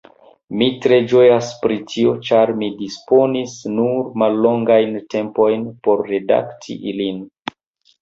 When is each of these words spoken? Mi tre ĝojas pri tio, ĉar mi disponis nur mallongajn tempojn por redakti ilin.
Mi 0.59 0.69
tre 0.85 0.97
ĝojas 1.11 1.51
pri 1.65 1.77
tio, 1.91 2.15
ĉar 2.31 2.53
mi 2.63 2.71
disponis 2.81 3.55
nur 3.77 4.11
mallongajn 4.25 5.01
tempojn 5.15 5.71
por 5.87 6.07
redakti 6.13 6.83
ilin. 6.95 7.27